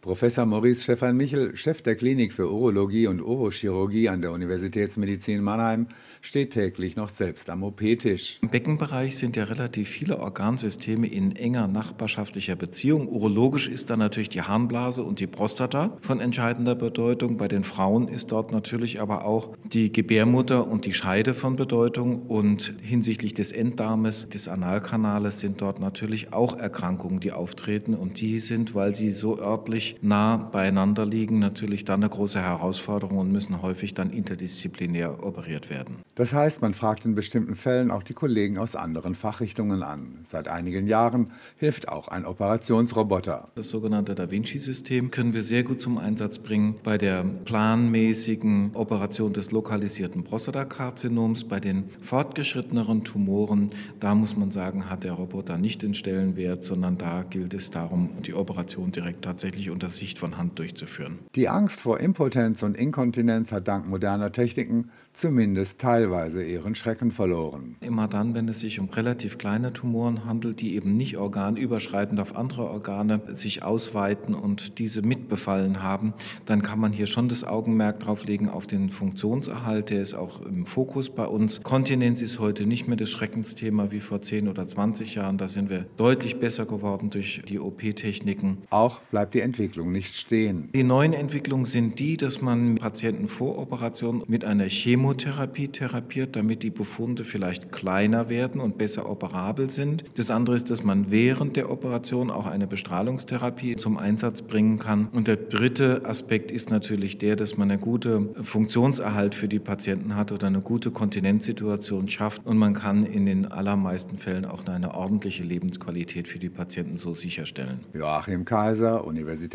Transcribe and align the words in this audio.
Professor 0.00 0.46
Maurice 0.46 0.82
Stefan-Michel, 0.82 1.54
Chef 1.56 1.82
der 1.82 1.94
Klinik 1.94 2.32
für 2.32 2.50
Urologie 2.50 3.06
und 3.06 3.20
Urochirurgie 3.20 4.08
an 4.08 4.22
der 4.22 4.32
Universitätsmedizin 4.32 5.42
Mannheim, 5.42 5.88
steht 6.22 6.52
täglich 6.52 6.96
noch 6.96 7.10
selbst 7.10 7.50
am 7.50 7.62
OP-Tisch. 7.62 8.38
Im 8.40 8.48
Beckenbereich 8.48 9.18
sind 9.18 9.36
ja 9.36 9.44
relativ 9.44 9.90
viele 9.90 10.18
Organsysteme 10.18 11.06
in 11.06 11.36
enger 11.36 11.68
nachbarschaftlicher 11.68 12.56
Beziehung. 12.56 13.08
Urologisch 13.08 13.68
ist 13.68 13.90
da 13.90 13.98
natürlich 13.98 14.30
die 14.30 14.40
Harnblase 14.40 15.02
und 15.02 15.20
die 15.20 15.26
Prostata 15.26 15.98
von 16.00 16.20
entscheidender 16.20 16.74
Bedeutung. 16.74 17.36
Bei 17.36 17.48
den 17.48 17.62
Frauen 17.62 18.08
ist 18.08 18.32
dort 18.32 18.52
natürlich 18.52 19.02
aber 19.02 19.26
auch 19.26 19.54
die 19.70 19.92
Gebärmutter 19.92 20.66
und 20.66 20.86
die 20.86 20.94
Scheide 20.94 21.34
von 21.34 21.56
Bedeutung. 21.56 22.22
Und 22.22 22.72
hinsichtlich 22.82 23.34
des 23.34 23.52
Enddarmes, 23.52 24.30
des 24.30 24.48
Analkanales 24.48 25.40
sind 25.40 25.60
dort 25.60 25.78
natürlich 25.78 26.32
auch 26.32 26.56
Erkrankungen, 26.56 27.20
die 27.20 27.32
auftreten. 27.32 27.92
Und 27.92 28.18
die 28.22 28.38
sind, 28.38 28.74
weil 28.74 28.94
sie 28.94 29.12
so 29.12 29.38
örtlich 29.38 29.89
nah 30.02 30.36
beieinander 30.36 31.06
liegen, 31.06 31.38
natürlich 31.38 31.84
dann 31.84 32.00
eine 32.02 32.10
große 32.10 32.40
Herausforderung 32.40 33.18
und 33.18 33.32
müssen 33.32 33.62
häufig 33.62 33.94
dann 33.94 34.10
interdisziplinär 34.10 35.24
operiert 35.24 35.70
werden. 35.70 35.96
Das 36.14 36.32
heißt, 36.34 36.60
man 36.60 36.74
fragt 36.74 37.06
in 37.06 37.14
bestimmten 37.14 37.54
Fällen 37.54 37.90
auch 37.90 38.02
die 38.02 38.12
Kollegen 38.12 38.58
aus 38.58 38.76
anderen 38.76 39.14
Fachrichtungen 39.14 39.82
an. 39.82 40.18
Seit 40.24 40.48
einigen 40.48 40.86
Jahren 40.86 41.32
hilft 41.56 41.88
auch 41.88 42.08
ein 42.08 42.26
Operationsroboter. 42.26 43.48
Das 43.54 43.68
sogenannte 43.70 44.14
Da 44.14 44.30
Vinci-System 44.30 45.10
können 45.10 45.32
wir 45.32 45.42
sehr 45.42 45.62
gut 45.62 45.80
zum 45.80 45.98
Einsatz 45.98 46.38
bringen 46.38 46.74
bei 46.82 46.98
der 46.98 47.24
planmäßigen 47.24 48.72
Operation 48.74 49.32
des 49.32 49.50
lokalisierten 49.50 50.24
Prostatakarzinoms, 50.24 51.44
bei 51.44 51.60
den 51.60 51.88
fortgeschritteneren 52.00 53.04
Tumoren. 53.04 53.68
Da 53.98 54.14
muss 54.14 54.36
man 54.36 54.50
sagen, 54.50 54.90
hat 54.90 55.04
der 55.04 55.12
Roboter 55.12 55.58
nicht 55.58 55.82
den 55.82 55.94
Stellenwert, 55.94 56.64
sondern 56.64 56.98
da 56.98 57.22
gilt 57.22 57.54
es 57.54 57.70
darum, 57.70 58.10
die 58.26 58.34
Operation 58.34 58.92
direkt 58.92 59.24
tatsächlich 59.24 59.70
unter 59.80 59.88
Sicht 59.88 60.18
von 60.18 60.36
Hand 60.36 60.58
durchzuführen. 60.58 61.20
Die 61.34 61.48
Angst 61.48 61.80
vor 61.80 62.00
Impotenz 62.00 62.62
und 62.62 62.76
Inkontinenz 62.76 63.50
hat 63.50 63.66
dank 63.66 63.88
moderner 63.88 64.30
Techniken 64.30 64.90
zumindest 65.14 65.80
teilweise 65.80 66.44
ihren 66.44 66.74
Schrecken 66.74 67.12
verloren. 67.12 67.76
Immer 67.80 68.06
dann, 68.06 68.34
wenn 68.34 68.46
es 68.48 68.60
sich 68.60 68.78
um 68.78 68.90
relativ 68.90 69.38
kleine 69.38 69.72
Tumoren 69.72 70.26
handelt, 70.26 70.60
die 70.60 70.74
eben 70.74 70.98
nicht 70.98 71.16
organüberschreitend 71.16 72.20
auf 72.20 72.36
andere 72.36 72.68
Organe 72.68 73.22
sich 73.32 73.62
ausweiten 73.62 74.34
und 74.34 74.78
diese 74.78 75.00
mitbefallen 75.00 75.82
haben, 75.82 76.12
dann 76.44 76.60
kann 76.60 76.78
man 76.78 76.92
hier 76.92 77.06
schon 77.06 77.30
das 77.30 77.42
Augenmerk 77.42 78.00
drauf 78.00 78.26
legen 78.26 78.50
auf 78.50 78.66
den 78.66 78.90
Funktionserhalt. 78.90 79.88
Der 79.88 80.02
ist 80.02 80.12
auch 80.12 80.42
im 80.42 80.66
Fokus 80.66 81.08
bei 81.08 81.24
uns. 81.24 81.62
Kontinenz 81.62 82.20
ist 82.20 82.38
heute 82.38 82.66
nicht 82.66 82.86
mehr 82.86 82.98
das 82.98 83.10
Schreckensthema 83.10 83.90
wie 83.90 84.00
vor 84.00 84.20
10 84.20 84.46
oder 84.46 84.68
20 84.68 85.14
Jahren. 85.14 85.38
Da 85.38 85.48
sind 85.48 85.70
wir 85.70 85.86
deutlich 85.96 86.38
besser 86.38 86.66
geworden 86.66 87.08
durch 87.08 87.40
die 87.48 87.58
OP-Techniken. 87.58 88.58
Auch 88.68 89.00
bleibt 89.10 89.32
die 89.32 89.40
Entwicklung 89.40 89.69
nicht 89.76 90.16
stehen. 90.16 90.68
Die 90.74 90.82
neuen 90.82 91.12
Entwicklungen 91.12 91.64
sind 91.64 91.98
die, 91.98 92.16
dass 92.16 92.40
man 92.40 92.76
Patienten 92.76 93.28
vor 93.28 93.58
Operation 93.58 94.22
mit 94.26 94.44
einer 94.44 94.64
Chemotherapie 94.64 95.68
therapiert, 95.68 96.36
damit 96.36 96.62
die 96.62 96.70
Befunde 96.70 97.24
vielleicht 97.24 97.72
kleiner 97.72 98.28
werden 98.28 98.60
und 98.60 98.78
besser 98.78 99.08
operabel 99.08 99.70
sind. 99.70 100.04
Das 100.16 100.30
andere 100.30 100.56
ist, 100.56 100.70
dass 100.70 100.82
man 100.82 101.10
während 101.10 101.56
der 101.56 101.70
Operation 101.70 102.30
auch 102.30 102.46
eine 102.46 102.66
Bestrahlungstherapie 102.66 103.76
zum 103.76 103.96
Einsatz 103.98 104.42
bringen 104.42 104.78
kann. 104.78 105.08
Und 105.12 105.28
der 105.28 105.36
dritte 105.36 106.04
Aspekt 106.04 106.50
ist 106.50 106.70
natürlich 106.70 107.18
der, 107.18 107.36
dass 107.36 107.56
man 107.56 107.70
eine 107.70 107.80
gute 107.80 108.28
Funktionserhalt 108.42 109.34
für 109.34 109.48
die 109.48 109.58
Patienten 109.58 110.16
hat 110.16 110.32
oder 110.32 110.46
eine 110.46 110.60
gute 110.60 110.90
Kontinenzsituation 110.90 112.08
schafft. 112.08 112.44
Und 112.46 112.58
man 112.58 112.74
kann 112.74 113.04
in 113.04 113.26
den 113.26 113.46
allermeisten 113.46 114.18
Fällen 114.18 114.44
auch 114.44 114.66
eine 114.66 114.94
ordentliche 114.94 115.42
Lebensqualität 115.42 116.28
für 116.28 116.38
die 116.38 116.48
Patienten 116.48 116.96
so 116.96 117.14
sicherstellen. 117.14 117.80
Joachim 117.94 118.44
Kaiser, 118.44 119.04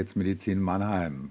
Universitätsmedizin 0.00 0.62
Mannheim. 0.62 1.28